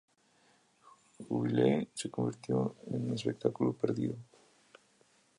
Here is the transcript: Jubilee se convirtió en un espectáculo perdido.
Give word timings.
Jubilee 1.19 1.89
se 1.93 2.09
convirtió 2.09 2.75
en 2.87 3.05
un 3.09 3.13
espectáculo 3.13 3.73
perdido. 3.73 4.15